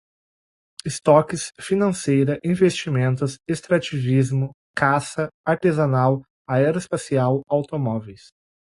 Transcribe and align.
estoques, 0.83 1.51
financeira, 1.61 2.39
investimentos, 2.43 3.37
extrativismo, 3.47 4.49
caça, 4.75 5.27
artesanal, 5.45 6.23
aeroespacial, 6.49 7.43
automóveis 7.47 8.29